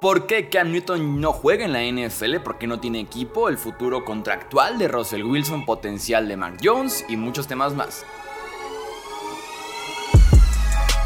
[0.00, 2.36] ¿Por qué Cam Newton no juega en la NFL?
[2.44, 3.48] ¿Por qué no tiene equipo?
[3.48, 8.04] El futuro contractual de Russell Wilson, potencial de Mac Jones y muchos temas más.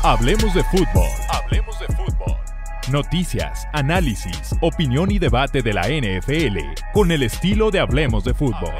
[0.03, 1.09] Hablemos de fútbol.
[1.29, 2.37] Hablemos de fútbol.
[2.91, 6.59] Noticias, análisis, opinión y debate de la NFL
[6.93, 8.75] con el estilo de Hablemos de fútbol.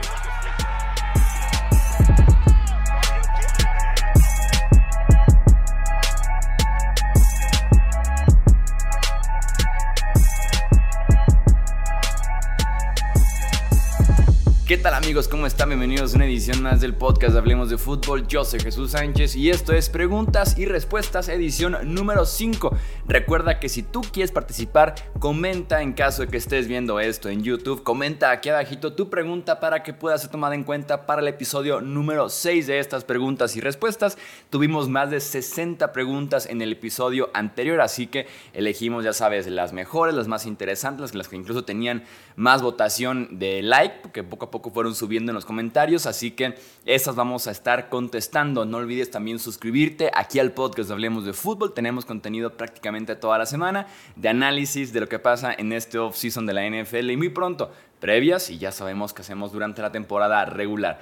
[14.83, 15.29] Tal amigos?
[15.29, 15.69] ¿Cómo están?
[15.69, 18.27] Bienvenidos a una edición más del podcast Hablemos de Fútbol.
[18.27, 22.75] Yo soy Jesús Sánchez y esto es Preguntas y Respuestas, edición número 5.
[23.07, 27.43] Recuerda que si tú quieres participar, comenta en caso de que estés viendo esto en
[27.43, 27.83] YouTube.
[27.83, 31.83] Comenta aquí abajito tu pregunta para que pueda ser tomada en cuenta para el episodio
[31.83, 34.17] número 6 de estas preguntas y respuestas.
[34.49, 39.75] Tuvimos más de 60 preguntas en el episodio anterior, así que elegimos, ya sabes, las
[39.75, 42.05] mejores, las más interesantes, las que incluso tenían
[42.35, 46.55] más votación de like, porque poco a poco fueron subiendo en los comentarios, así que
[46.87, 48.65] estas vamos a estar contestando.
[48.65, 51.75] No olvides también suscribirte aquí al podcast Hablemos de Fútbol.
[51.75, 56.47] Tenemos contenido prácticamente toda la semana de análisis de lo que pasa en este off-season
[56.47, 60.45] de la NFL y muy pronto previas y ya sabemos que hacemos durante la temporada
[60.45, 61.01] regular.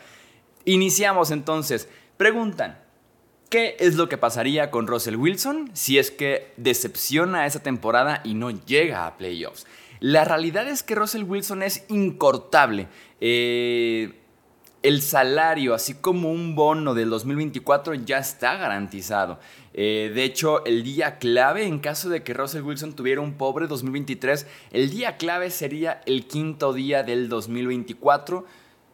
[0.65, 1.89] Iniciamos entonces.
[2.17, 2.79] Preguntan,
[3.49, 8.35] ¿Qué es lo que pasaría con Russell Wilson si es que decepciona esa temporada y
[8.35, 9.67] no llega a playoffs?
[10.01, 12.89] La realidad es que Russell Wilson es incortable.
[13.21, 14.15] Eh,
[14.83, 19.39] el salario, así como un bono del 2024, ya está garantizado.
[19.75, 23.67] Eh, de hecho, el día clave, en caso de que Russell Wilson tuviera un pobre
[23.67, 28.47] 2023, el día clave sería el quinto día del 2024.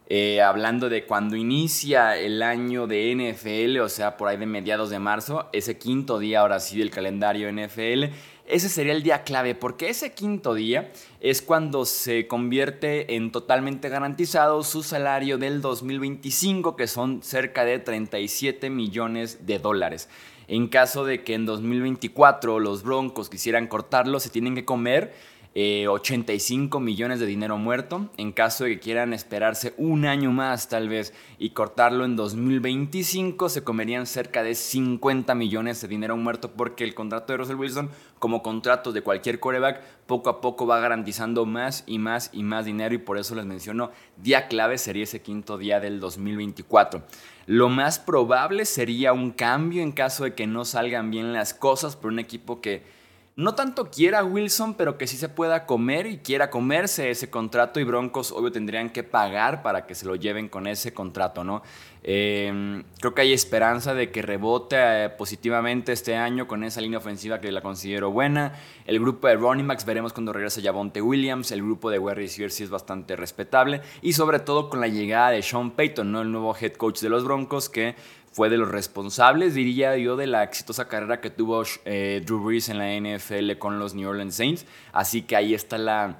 [0.06, 4.90] Eh, hablando de cuando inicia el año de NFL, o sea, por ahí de mediados
[4.90, 8.12] de marzo, ese quinto día ahora sí del calendario NFL
[8.46, 13.88] ese sería el día clave, porque ese quinto día es cuando se convierte en totalmente
[13.88, 20.08] garantizado su salario del 2025, que son cerca de 37 millones de dólares.
[20.46, 25.14] En caso de que en 2024 los Broncos quisieran cortarlo, se tienen que comer
[25.56, 28.10] 85 eh, millones de dinero muerto.
[28.16, 33.48] En caso de que quieran esperarse un año más tal vez y cortarlo en 2025,
[33.48, 37.90] se comerían cerca de 50 millones de dinero muerto porque el contrato de Russell Wilson,
[38.18, 42.64] como contrato de cualquier coreback, poco a poco va garantizando más y más y más
[42.64, 47.04] dinero y por eso les menciono, día clave sería ese quinto día del 2024.
[47.46, 51.94] Lo más probable sería un cambio en caso de que no salgan bien las cosas
[51.94, 53.03] por un equipo que
[53.36, 57.80] no tanto quiera Wilson, pero que sí se pueda comer y quiera comerse ese contrato
[57.80, 61.62] y Broncos obvio tendrían que pagar para que se lo lleven con ese contrato, ¿no?
[62.06, 66.98] Em, creo que hay esperanza de que rebote eh, positivamente este año con esa línea
[66.98, 68.52] ofensiva que la considero buena.
[68.84, 71.50] El grupo de running backs veremos cuando regrese Javonte Williams.
[71.50, 73.80] El grupo de wide receivers sí es bastante respetable.
[74.02, 76.20] Y sobre todo con la llegada de Sean Payton, ¿no?
[76.20, 77.96] el nuevo head coach de los Broncos, que
[78.34, 82.68] fue de los responsables, diría yo, de la exitosa carrera que tuvo eh, Drew Brees
[82.68, 84.66] en la NFL con los New Orleans Saints.
[84.92, 86.16] Así que ahí está la,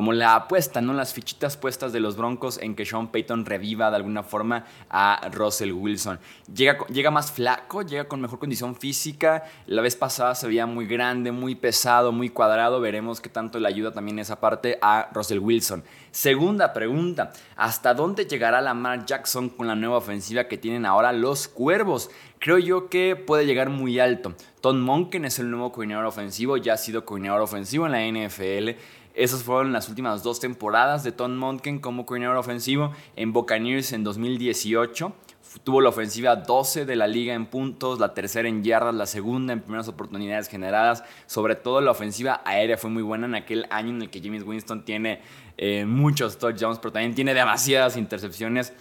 [0.00, 0.94] como la apuesta, ¿no?
[0.94, 5.28] Las fichitas puestas de los Broncos en que Sean Payton reviva de alguna forma a
[5.30, 6.18] Russell Wilson.
[6.54, 9.44] Llega, llega más flaco, llega con mejor condición física.
[9.66, 12.80] La vez pasada se veía muy grande, muy pesado, muy cuadrado.
[12.80, 15.84] Veremos qué tanto le ayuda también esa parte a Russell Wilson.
[16.12, 21.46] Segunda pregunta, ¿hasta dónde llegará Lamar Jackson con la nueva ofensiva que tienen ahora los
[21.46, 22.10] Cuervos?
[22.40, 24.34] Creo yo que puede llegar muy alto.
[24.62, 28.80] Tom Monken es el nuevo coordinador ofensivo, ya ha sido coordinador ofensivo en la NFL.
[29.12, 34.04] Esas fueron las últimas dos temporadas de Tom Monken como coordinador ofensivo en Buccaneers en
[34.04, 35.12] 2018.
[35.64, 39.52] Tuvo la ofensiva 12 de la liga en puntos, la tercera en yardas, la segunda
[39.52, 41.04] en primeras oportunidades generadas.
[41.26, 44.44] Sobre todo la ofensiva aérea fue muy buena en aquel año en el que James
[44.44, 45.20] Winston tiene
[45.58, 48.72] eh, muchos touchdowns, pero también tiene demasiadas intercepciones.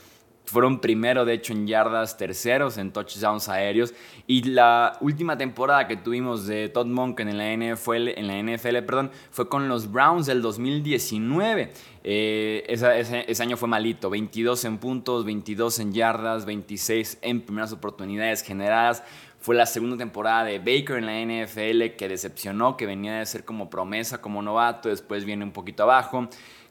[0.49, 3.93] Fueron primero, de hecho, en yardas, terceros en touchdowns aéreos.
[4.25, 8.79] Y la última temporada que tuvimos de Todd Monken en la NFL, en la NFL
[8.79, 11.71] perdón, fue con los Browns del 2019.
[12.03, 14.09] Eh, ese, año fue malito.
[14.09, 19.03] 22 en puntos, 22 en yardas, 26 en primeras oportunidades generadas.
[19.39, 23.45] Fue la segunda temporada de Baker en la NFL que decepcionó, que venía de ser
[23.45, 24.89] como promesa, como novato.
[24.89, 26.27] Después viene un poquito abajo.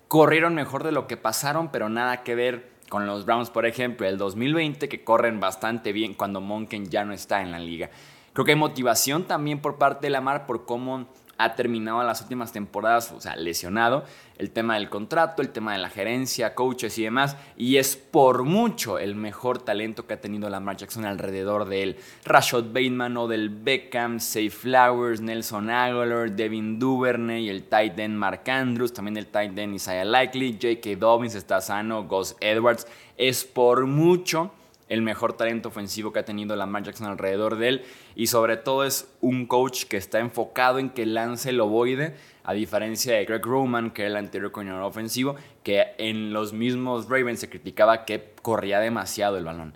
[0.09, 4.06] Corrieron mejor de lo que pasaron, pero nada que ver con los Browns, por ejemplo,
[4.06, 7.90] el 2020, que corren bastante bien cuando Monken ya no está en la liga.
[8.32, 11.06] Creo que hay motivación también por parte de Lamar por cómo
[11.38, 14.05] ha terminado las últimas temporadas, o sea, lesionado.
[14.37, 17.37] El tema del contrato, el tema de la gerencia, coaches y demás.
[17.56, 21.96] Y es por mucho el mejor talento que ha tenido Lamar Jackson alrededor de él.
[22.25, 28.93] Rashad Bateman, Odell Beckham, Safe Flowers, Nelson Aguilar, Devin Duvernay, el tight end Mark Andrews,
[28.93, 30.96] también el tight end Isaiah Likely, J.K.
[30.96, 32.87] Dobbins está sano, Gus Edwards.
[33.17, 34.52] Es por mucho
[34.88, 38.85] el mejor talento ofensivo que ha tenido Lamar Jackson alrededor de él y sobre todo
[38.85, 42.14] es un coach que está enfocado en que lance el ovoide
[42.44, 47.08] a diferencia de Greg Roman que era el anterior coordinador ofensivo que en los mismos
[47.08, 49.75] Ravens se criticaba que corría demasiado el balón.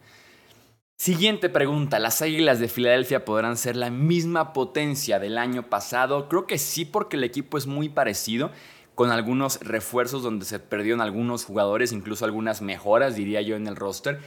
[1.03, 6.29] Siguiente pregunta, ¿las Águilas de Filadelfia podrán ser la misma potencia del año pasado?
[6.29, 8.53] Creo que sí porque el equipo es muy parecido
[8.95, 13.75] con algunos refuerzos donde se perdieron algunos jugadores, incluso algunas mejoras, diría yo, en el
[13.75, 14.21] roster.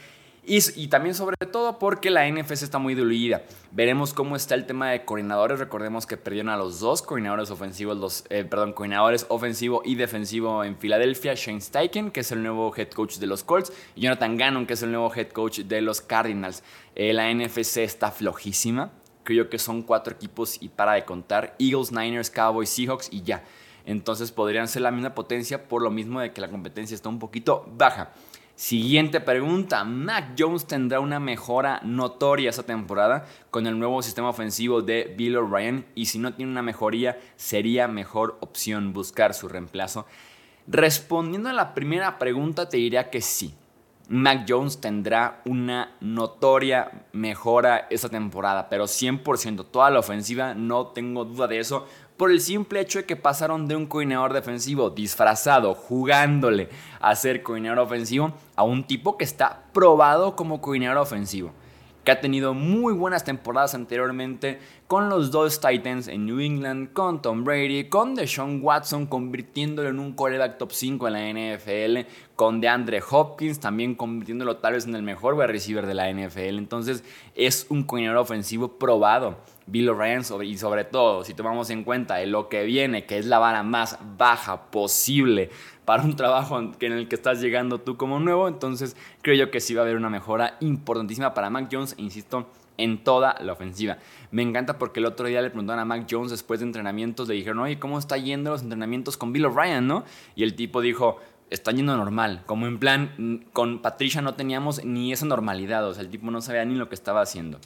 [0.48, 3.42] Y, también sobre todo porque la NFC está muy diluida.
[3.72, 5.60] Veremos cómo está el tema de coordinadores.
[5.60, 10.64] Recordemos que perdieron a los dos coordinadores ofensivos, los, eh, perdón, coordinadores ofensivo y defensivo
[10.64, 11.34] en Filadelfia.
[11.34, 14.74] Shane Steichen, que es el nuevo head coach de los Colts, y Jonathan Gannon, que
[14.74, 16.64] es el nuevo head coach de los Cardinals.
[16.94, 18.92] Eh, la NFC está flojísima.
[19.24, 21.56] Creo que son cuatro equipos y para de contar.
[21.58, 23.44] Eagles, Niners, Cowboys, Seahawks y ya.
[23.86, 27.18] Entonces podrían ser la misma potencia por lo mismo de que la competencia está un
[27.18, 28.12] poquito baja.
[28.56, 34.82] Siguiente pregunta, Mac Jones tendrá una mejora notoria esta temporada con el nuevo sistema ofensivo
[34.82, 40.06] de Bill O'Brien y si no tiene una mejoría sería mejor opción buscar su reemplazo.
[40.68, 43.54] Respondiendo a la primera pregunta te diría que sí.
[44.08, 51.26] Mac Jones tendrá una notoria mejora esta temporada, pero 100% toda la ofensiva, no tengo
[51.26, 55.74] duda de eso por el simple hecho de que pasaron de un coordinador defensivo disfrazado,
[55.74, 56.70] jugándole
[57.00, 61.52] a ser coordinador ofensivo, a un tipo que está probado como coordinador ofensivo,
[62.06, 67.22] que ha tenido muy buenas temporadas anteriormente con los dos Titans en New England, con
[67.22, 72.08] Tom Brady, con Deshaun Watson convirtiéndolo en un quarterback top 5 en la NFL,
[72.38, 76.60] con DeAndre Hopkins también convirtiéndolo tal vez en el mejor wide receiver de la NFL.
[76.60, 77.04] Entonces
[77.34, 82.50] es un coordinador ofensivo probado Bill O'Brien y sobre todo si tomamos en cuenta lo
[82.50, 85.50] que viene, que es la vara más baja posible
[85.86, 89.60] para un trabajo en el que estás llegando tú como nuevo, entonces creo yo que
[89.60, 92.48] sí va a haber una mejora importantísima para Mac Jones, insisto,
[92.78, 93.98] en toda la ofensiva.
[94.32, 97.36] Me encanta porque el otro día le preguntaron a Mac Jones después de entrenamientos, le
[97.36, 100.04] dijeron, oye, ¿cómo está yendo los entrenamientos con Bill O'Brien, no?
[100.36, 101.20] Y el tipo dijo,
[101.50, 106.04] está yendo normal, como en plan, con Patricia no teníamos ni esa normalidad, o sea,
[106.04, 107.60] el tipo no sabía ni lo que estaba haciendo.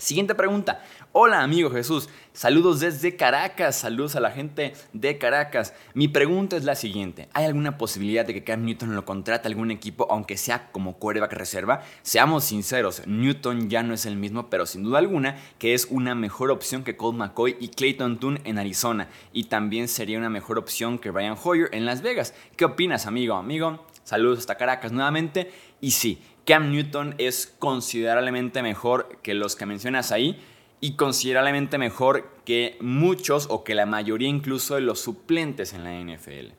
[0.00, 0.82] Siguiente pregunta.
[1.12, 5.74] Hola amigo Jesús, saludos desde Caracas, saludos a la gente de Caracas.
[5.92, 7.28] Mi pregunta es la siguiente.
[7.34, 11.34] ¿Hay alguna posibilidad de que Cam Newton lo contrate algún equipo aunque sea como quarterback
[11.34, 11.82] reserva?
[12.00, 16.14] Seamos sinceros, Newton ya no es el mismo, pero sin duda alguna que es una
[16.14, 19.10] mejor opción que Colt McCoy y Clayton Toon en Arizona.
[19.34, 22.32] Y también sería una mejor opción que Brian Hoyer en Las Vegas.
[22.56, 23.34] ¿Qué opinas amigo?
[23.34, 25.52] Amigo, saludos hasta Caracas nuevamente.
[25.82, 30.36] Y sí, Cam Newton es considerablemente mejor que los que mencionas ahí
[30.80, 35.92] y considerablemente mejor que muchos o que la mayoría incluso de los suplentes en la
[35.92, 36.54] NFL.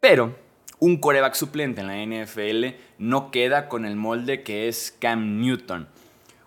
[0.00, 0.34] Pero
[0.78, 5.86] un coreback suplente en la NFL no queda con el molde que es Cam Newton.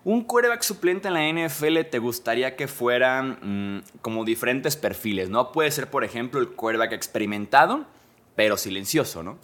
[0.03, 3.37] Un coreback suplente en la NFL te gustaría que fueran
[3.83, 5.51] mm, como diferentes perfiles, ¿no?
[5.51, 7.85] Puede ser, por ejemplo, el coreback experimentado,
[8.35, 9.37] pero silencioso, ¿no?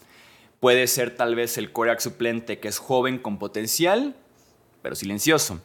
[0.59, 4.15] Puede ser tal vez el coreback suplente que es joven con potencial,
[4.81, 5.62] pero silencioso.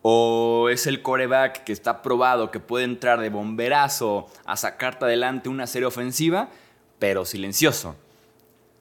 [0.00, 5.48] O es el coreback que está probado, que puede entrar de bomberazo a sacarte adelante
[5.48, 6.50] una serie ofensiva,
[6.98, 7.96] pero silencioso.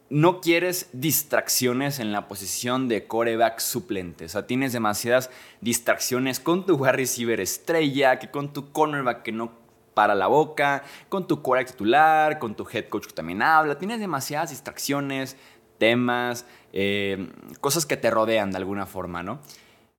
[0.10, 4.26] No quieres distracciones en la posición de coreback suplente.
[4.26, 5.30] O sea, tienes demasiadas
[5.60, 9.63] distracciones con tu wide receiver estrella, que con tu cornerback que no
[9.94, 13.78] para la boca, con tu core titular, con tu head coach que también habla.
[13.78, 15.38] Tienes demasiadas distracciones,
[15.78, 17.30] temas, eh,
[17.62, 19.40] cosas que te rodean de alguna forma, ¿no?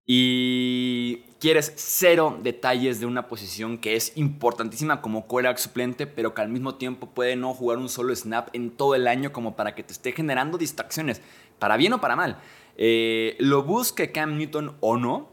[0.06, 6.42] Y quieres cero detalles de una posición que es importantísima como quarterback suplente, pero que
[6.42, 9.74] al mismo tiempo puede no jugar un solo snap en todo el año como para
[9.74, 11.22] que te esté generando distracciones,
[11.58, 12.38] para bien o para mal.
[12.76, 15.30] Eh, lo busque Cam Newton o no,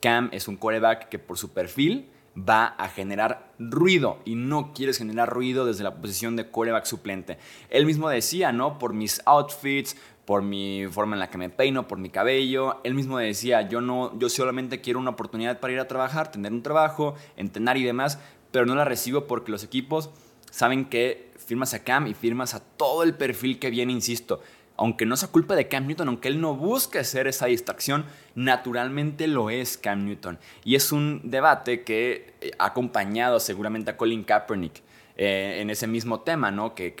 [0.00, 4.98] Cam es un quarterback que por su perfil va a generar ruido y no quieres
[4.98, 7.38] generar ruido desde la posición de coreback suplente.
[7.70, 8.78] Él mismo decía, ¿no?
[8.78, 12.80] Por mis outfits, por mi forma en la que me peino, por mi cabello.
[12.84, 16.52] Él mismo decía, yo no, yo solamente quiero una oportunidad para ir a trabajar, tener
[16.52, 18.18] un trabajo, entrenar y demás,
[18.50, 20.10] pero no la recibo porque los equipos
[20.50, 24.40] saben que firmas a Cam y firmas a todo el perfil que viene, insisto.
[24.78, 28.06] Aunque no sea culpa de Cam Newton, aunque él no busque ser esa distracción,
[28.36, 30.38] naturalmente lo es Cam Newton.
[30.64, 34.80] Y es un debate que eh, ha acompañado seguramente a Colin Kaepernick
[35.16, 36.76] eh, en ese mismo tema, ¿no?
[36.76, 36.94] Que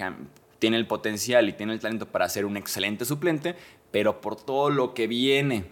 [0.58, 3.54] tiene el potencial y tiene el talento para ser un excelente suplente,
[3.92, 5.64] pero por todo lo que viene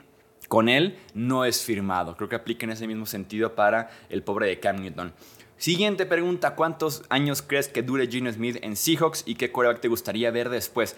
[0.47, 2.17] con él no es firmado.
[2.17, 5.13] Creo que aplica en ese mismo sentido para el pobre de Cam Newton.
[5.59, 9.89] Siguiente pregunta, ¿cuántos años crees que dure Gino Smith en Seahawks y qué quarterback te
[9.89, 10.97] gustaría ver después?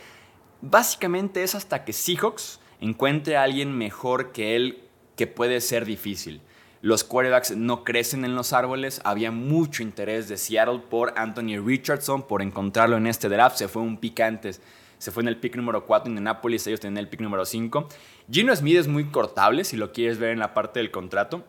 [0.61, 4.85] Básicamente es hasta que Seahawks encuentre a alguien mejor que él
[5.17, 6.41] que puede ser difícil.
[6.81, 9.01] Los quarterbacks no crecen en los árboles.
[9.05, 13.57] Había mucho interés de Seattle por Anthony Richardson, por encontrarlo en este draft.
[13.57, 14.61] Se fue un pick antes.
[14.99, 16.67] Se fue en el pick número 4 en Indianapolis.
[16.67, 17.89] Ellos tienen el pick número 5.
[18.31, 21.45] Gino Smith es muy cortable si lo quieres ver en la parte del contrato.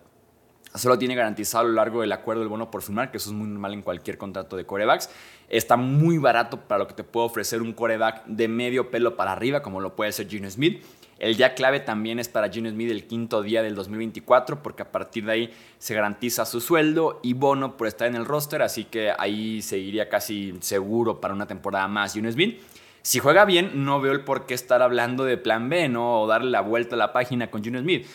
[0.75, 3.35] Solo tiene garantizado a lo largo del acuerdo el bono por firmar, que eso es
[3.35, 5.09] muy normal en cualquier contrato de corebacks.
[5.49, 9.31] Está muy barato para lo que te puede ofrecer un coreback de medio pelo para
[9.31, 10.83] arriba, como lo puede ser Gino Smith.
[11.17, 14.91] El día clave también es para Gino Smith el quinto día del 2024, porque a
[14.91, 18.85] partir de ahí se garantiza su sueldo y bono por estar en el roster, así
[18.85, 22.61] que ahí seguiría casi seguro para una temporada más Gino Smith.
[23.01, 26.21] Si juega bien, no veo el por qué estar hablando de plan B, ¿no?
[26.21, 28.05] O darle la vuelta a la página con Gino Smith.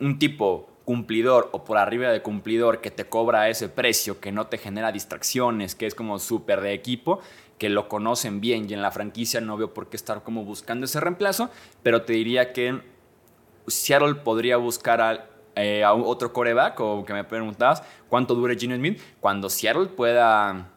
[0.00, 4.46] Un tipo cumplidor o por arriba de cumplidor que te cobra ese precio, que no
[4.46, 7.20] te genera distracciones, que es como súper de equipo,
[7.58, 10.84] que lo conocen bien y en la franquicia no veo por qué estar como buscando
[10.84, 11.50] ese reemplazo,
[11.82, 12.80] pero te diría que
[13.66, 15.26] Seattle podría buscar a,
[15.56, 20.73] eh, otro coreback o que me preguntabas cuánto dure Gino Smith cuando Seattle pueda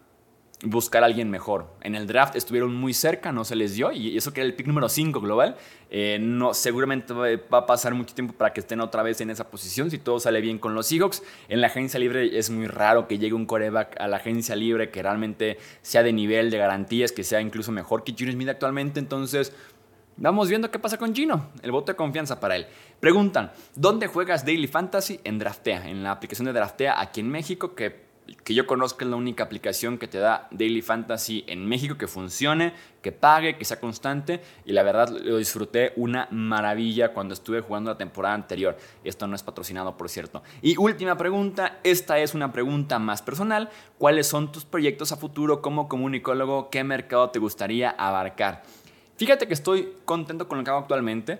[0.64, 1.68] buscar a alguien mejor.
[1.82, 4.56] En el draft estuvieron muy cerca, no se les dio, y eso que era el
[4.56, 5.56] pick número 5 global,
[5.92, 9.50] eh, no, seguramente va a pasar mucho tiempo para que estén otra vez en esa
[9.50, 11.22] posición, si todo sale bien con los Seahawks.
[11.48, 14.90] En la agencia libre es muy raro que llegue un coreback a la agencia libre
[14.90, 19.00] que realmente sea de nivel de garantías, que sea incluso mejor que Gino Smith actualmente,
[19.00, 19.54] entonces...
[20.20, 22.66] Vamos viendo qué pasa con Gino, el voto de confianza para él.
[23.00, 25.20] Preguntan, ¿dónde juegas Daily Fantasy?
[25.24, 28.07] En Draftea, en la aplicación de Draftea aquí en México, que
[28.44, 32.08] que yo conozca es la única aplicación que te da Daily Fantasy en México que
[32.08, 37.62] funcione, que pague, que sea constante y la verdad lo disfruté una maravilla cuando estuve
[37.62, 38.78] jugando la temporada anterior.
[39.04, 40.44] Esto no es patrocinado, por cierto.
[40.62, 43.70] Y última pregunta, esta es una pregunta más personal.
[43.98, 46.70] ¿Cuáles son tus proyectos a futuro como comunicólogo?
[46.70, 48.64] ¿Qué mercado te gustaría abarcar?
[49.18, 51.40] Fíjate que estoy contento con lo que hago actualmente.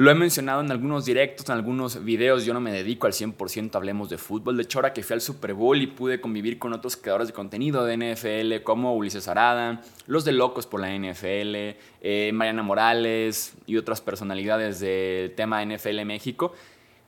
[0.00, 3.74] Lo he mencionado en algunos directos, en algunos videos, yo no me dedico al 100%
[3.74, 4.56] hablemos de fútbol.
[4.56, 7.34] De hecho, ahora que fui al Super Bowl y pude convivir con otros creadores de
[7.34, 13.52] contenido de NFL como Ulises Arada, los de Locos por la NFL, eh, Mariana Morales
[13.66, 16.54] y otras personalidades del tema NFL México,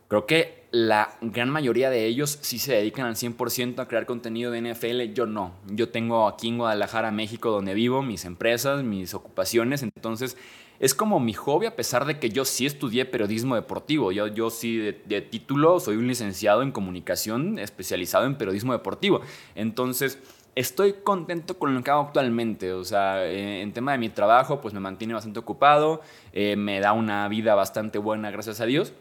[0.09, 4.51] creo que la gran mayoría de ellos sí se dedican al 100% a crear contenido
[4.51, 5.15] de NFL.
[5.15, 5.55] Yo no.
[5.67, 9.83] Yo tengo aquí en Guadalajara, México, donde vivo, mis empresas, mis ocupaciones.
[9.83, 10.37] Entonces
[10.83, 14.11] es como mi hobby, a pesar de que yo sí estudié periodismo deportivo.
[14.11, 19.21] Yo, yo sí, de, título, soy un licenciado en comunicación especializado en periodismo deportivo.
[19.55, 20.19] Entonces,
[20.57, 22.73] estoy contento con lo que hago actualmente.
[22.73, 26.01] O sea, eh, en tema de mi trabajo, pues me mantiene bastante ocupado,
[26.33, 28.93] eh, me da una vida bastante buena, gracias a Dios.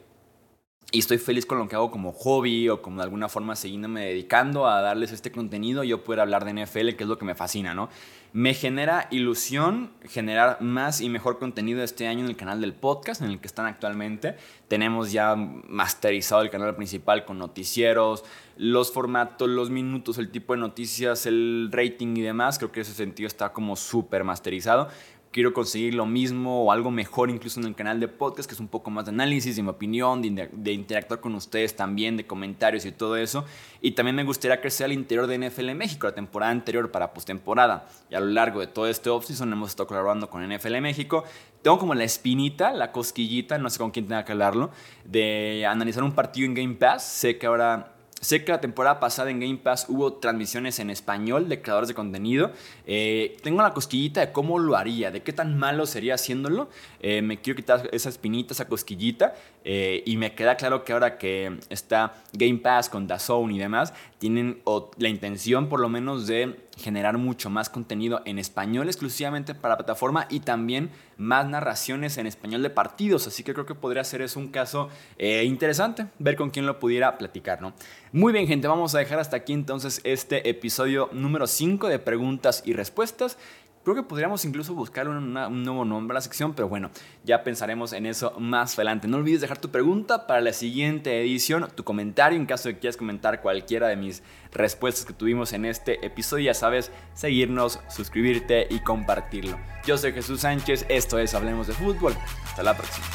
[0.94, 4.08] Y estoy feliz con lo que hago como hobby o como de alguna forma siguiéndome
[4.08, 7.34] dedicando a darles este contenido, yo poder hablar de NFL, que es lo que me
[7.34, 7.88] fascina, ¿no?
[8.34, 13.22] Me genera ilusión generar más y mejor contenido este año en el canal del podcast
[13.22, 14.36] en el que están actualmente.
[14.68, 18.26] Tenemos ya masterizado el canal principal con noticieros,
[18.58, 22.58] los formatos, los minutos, el tipo de noticias, el rating y demás.
[22.58, 24.90] Creo que ese sentido está como súper masterizado
[25.32, 28.60] quiero conseguir lo mismo o algo mejor incluso en el canal de podcast, que es
[28.60, 32.86] un poco más de análisis, de mi opinión, de, interactuar con ustedes también, de comentarios
[32.86, 33.46] y todo eso.
[33.82, 37.88] Y también me gustaría crecer al interior de NFL México, la temporada anterior para postemporada.
[38.10, 41.24] Y a lo largo de todo este offseason hemos estado colaborando con NFL México.
[41.62, 44.72] Tengo como la espinita, la cosquillita, no sé con quién tenga que hablarlo,
[45.06, 47.04] de analizar un partido en Game Pass.
[47.04, 51.50] Sé que ahora Sé que la temporada pasada en Game Pass hubo transmisiones en español
[51.50, 52.52] de creadores de contenido.
[52.86, 56.70] Eh, tengo la cosquillita de cómo lo haría, de qué tan malo sería haciéndolo.
[57.00, 59.34] Eh, me quiero quitar esa espinita, esa cosquillita.
[59.64, 63.92] Eh, y me queda claro que ahora que está Game Pass con DAZN y demás,
[64.22, 64.62] tienen
[64.98, 69.78] la intención por lo menos de generar mucho más contenido en español exclusivamente para la
[69.78, 73.26] plataforma y también más narraciones en español de partidos.
[73.26, 76.80] Así que creo que podría ser eso un caso eh, interesante, ver con quién lo
[76.80, 77.74] pudiera platicar, ¿no?
[78.12, 82.62] Muy bien, gente, vamos a dejar hasta aquí entonces este episodio número 5 de preguntas
[82.64, 83.40] y respuestas.
[83.84, 86.92] Creo que podríamos incluso buscar un nuevo nombre a la sección, pero bueno,
[87.24, 89.08] ya pensaremos en eso más adelante.
[89.08, 92.82] No olvides dejar tu pregunta para la siguiente edición, tu comentario en caso de que
[92.82, 94.22] quieras comentar cualquiera de mis
[94.52, 96.46] respuestas que tuvimos en este episodio.
[96.46, 99.58] Ya sabes, seguirnos, suscribirte y compartirlo.
[99.84, 102.14] Yo soy Jesús Sánchez, esto es Hablemos de Fútbol.
[102.46, 103.08] Hasta la próxima.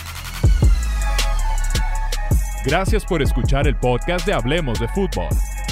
[2.64, 5.28] Gracias por escuchar el podcast de Hablemos de Fútbol.